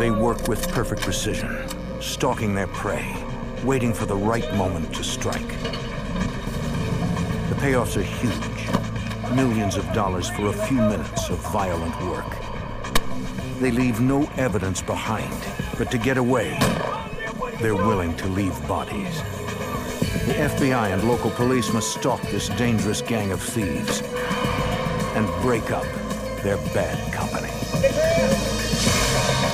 [0.00, 1.68] They work with perfect precision,
[2.00, 3.14] stalking their prey,
[3.62, 5.46] waiting for the right moment to strike.
[7.50, 9.36] The payoffs are huge.
[9.36, 12.34] Millions of dollars for a few minutes of violent work.
[13.58, 15.36] They leave no evidence behind,
[15.76, 16.58] but to get away,
[17.60, 19.18] they're willing to leave bodies.
[20.24, 24.00] The FBI and local police must stalk this dangerous gang of thieves
[25.14, 25.84] and break up
[26.42, 28.49] their bad company.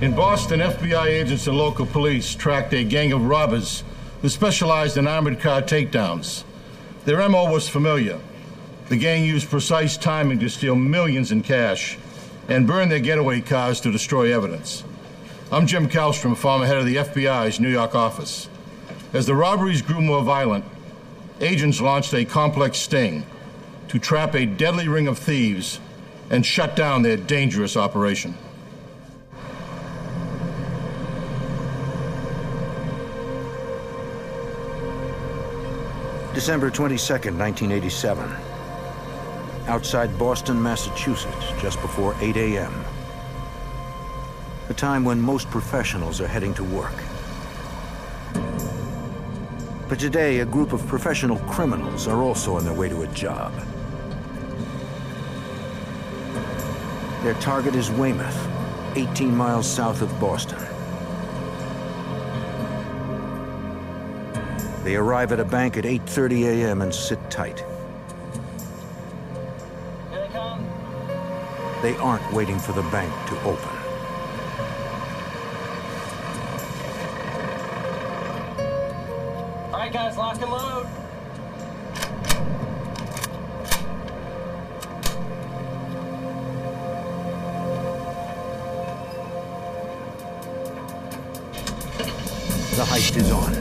[0.00, 3.84] In Boston, FBI agents and local police tracked a gang of robbers
[4.22, 6.42] who specialized in armored car takedowns.
[7.04, 8.18] Their MO was familiar.
[8.88, 11.98] The gang used precise timing to steal millions in cash
[12.48, 14.84] and burn their getaway cars to destroy evidence.
[15.52, 18.48] I'm Jim Kallstrom, former head of the FBI's New York office.
[19.12, 20.64] As the robberies grew more violent,
[21.42, 23.26] agents launched a complex sting
[23.88, 25.78] to trap a deadly ring of thieves
[26.30, 28.34] and shut down their dangerous operation.
[36.40, 38.34] December 22nd, 1987.
[39.66, 42.72] Outside Boston, Massachusetts, just before 8 a.m.
[44.70, 46.94] A time when most professionals are heading to work.
[49.86, 53.52] But today, a group of professional criminals are also on their way to a job.
[57.22, 58.48] Their target is Weymouth,
[58.96, 60.79] 18 miles south of Boston.
[64.82, 66.80] They arrive at a bank at 8.30 a.m.
[66.80, 67.58] and sit tight.
[70.10, 70.66] Here they come.
[71.82, 73.76] They aren't waiting for the bank to open.
[79.66, 80.86] All right, guys, lock and load.
[92.76, 93.59] The heist is on.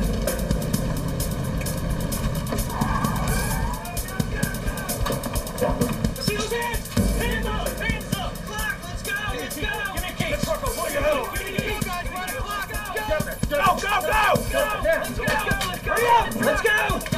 [16.41, 17.08] Let's go!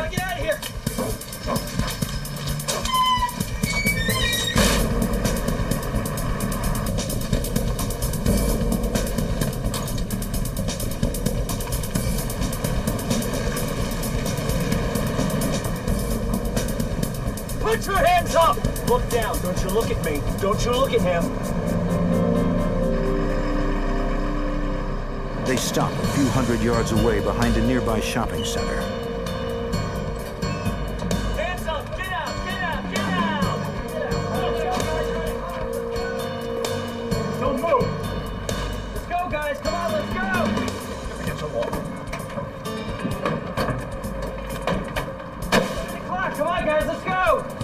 [17.72, 18.58] Put your hands up!
[18.90, 19.42] Look down.
[19.42, 20.22] Don't you look at me.
[20.42, 21.24] Don't you look at him.
[25.46, 28.82] They stop a few hundred yards away behind a nearby shopping center.
[31.38, 31.88] Hands up!
[31.96, 32.46] Get out!
[32.46, 32.92] Get out!
[32.92, 33.60] Get out!
[37.40, 37.88] Don't move!
[38.96, 39.58] Let's go, guys!
[39.62, 40.46] Come on, let's go!
[41.26, 41.82] Get some water.
[45.94, 46.34] The clock!
[46.36, 46.86] Come on, guys!
[46.86, 47.61] Let's go!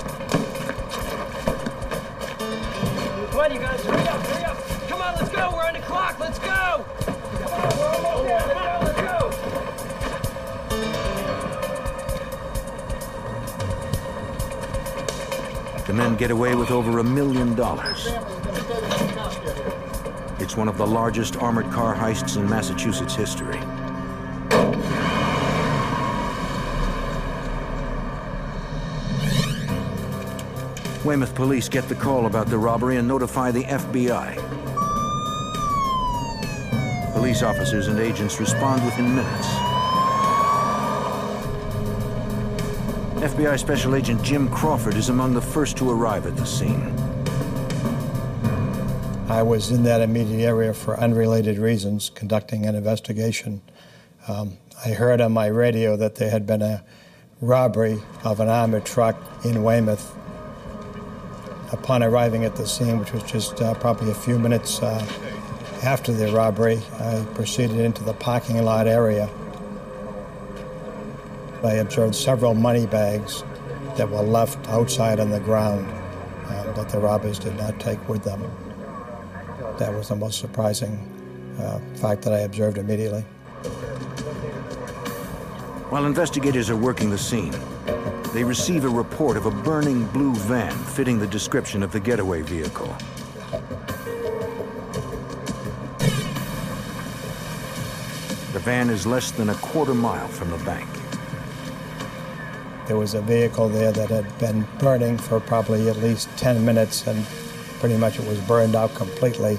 [3.48, 3.84] On, you guys!
[3.84, 4.22] Hurry up!
[4.28, 4.58] Hurry up!
[4.88, 5.52] Come on, let's go!
[5.54, 6.20] We're on the clock!
[6.20, 6.86] Let's go!
[7.06, 8.48] Come on, we're almost there!
[8.48, 8.78] Let's go!
[8.82, 9.54] Let's go!
[15.86, 18.08] The men get away with over a million dollars.
[20.40, 23.60] It's one of the largest armored car heists in Massachusetts history.
[31.08, 34.36] Weymouth police get the call about the robbery and notify the FBI.
[37.14, 39.48] Police officers and agents respond within minutes.
[43.24, 46.94] FBI Special Agent Jim Crawford is among the first to arrive at the scene.
[49.30, 53.62] I was in that immediate area for unrelated reasons, conducting an investigation.
[54.28, 56.84] Um, I heard on my radio that there had been a
[57.40, 59.16] robbery of an armored truck
[59.46, 60.14] in Weymouth.
[61.72, 65.06] Upon arriving at the scene, which was just uh, probably a few minutes uh,
[65.84, 69.30] after the robbery, I proceeded into the parking lot area.
[71.64, 73.44] I observed several money bags
[73.98, 75.88] that were left outside on the ground
[76.46, 78.42] uh, that the robbers did not take with them.
[79.78, 80.98] That was the most surprising
[81.60, 83.22] uh, fact that I observed immediately.
[85.90, 87.54] While investigators are working the scene,
[88.38, 92.44] they receive a report of a burning blue van fitting the description of the getaway
[92.44, 92.96] vehicle.
[98.54, 100.88] The van is less than a quarter mile from the bank.
[102.86, 107.08] There was a vehicle there that had been burning for probably at least 10 minutes,
[107.08, 107.26] and
[107.80, 109.58] pretty much it was burned out completely.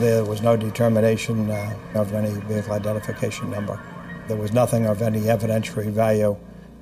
[0.00, 3.80] There was no determination uh, of any vehicle identification number.
[4.26, 6.36] There was nothing of any evidentiary value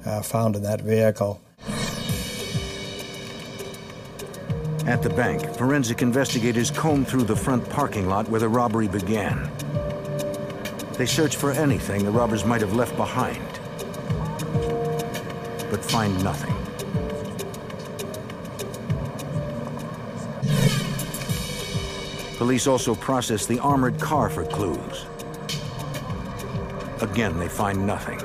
[0.09, 1.41] uh, found in that vehicle.
[4.87, 9.51] At the bank, forensic investigators comb through the front parking lot where the robbery began.
[10.95, 13.43] They search for anything the robbers might have left behind,
[15.71, 16.55] but find nothing.
[22.39, 25.07] Police also process the armored car for clues.
[27.03, 28.21] Again, they find nothing.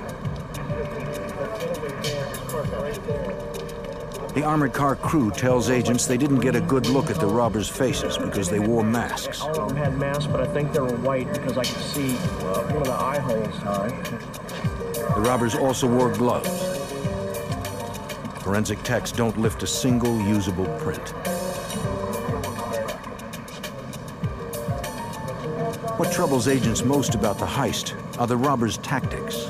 [4.34, 7.68] The armored car crew tells agents they didn't get a good look at the robbers'
[7.68, 9.42] faces because they wore masks.
[9.42, 12.14] All of them had masks, but I think they were white because I could see
[12.14, 13.60] one of the eye holes.
[15.16, 16.50] The robbers also wore gloves.
[18.44, 21.10] Forensic techs don't lift a single usable print.
[25.98, 29.48] What troubles agents most about the heist are the robbers' tactics.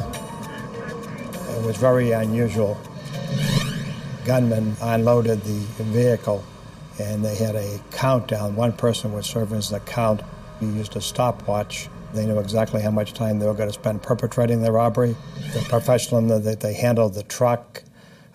[1.58, 2.78] It was very unusual.
[4.26, 6.44] Gunmen unloaded the vehicle
[7.00, 8.56] and they had a countdown.
[8.56, 10.22] One person was serving as the count.
[10.60, 11.90] He used a stopwatch.
[12.14, 15.16] They knew exactly how much time they were going to spend perpetrating the robbery.
[15.54, 17.84] The professional that they handled the truck,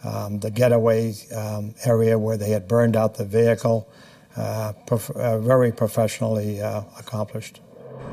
[0.03, 3.89] um, the getaway um, area where they had burned out the vehicle,
[4.37, 7.61] uh, prof- uh, very professionally uh, accomplished.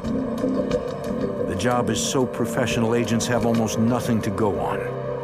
[0.03, 5.14] The job is so professional, agents have almost nothing to go on.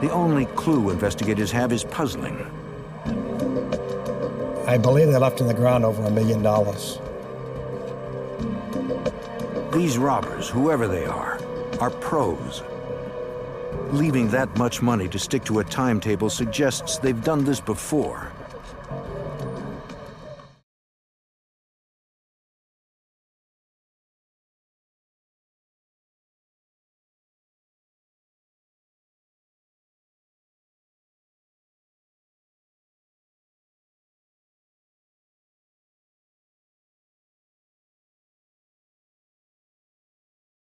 [0.00, 2.38] The only clue investigators have is puzzling.
[4.66, 6.98] I believe they left in the ground over a million dollars.
[9.72, 11.38] These robbers, whoever they are,
[11.80, 12.62] are pros.
[13.90, 18.32] Leaving that much money to stick to a timetable suggests they've done this before.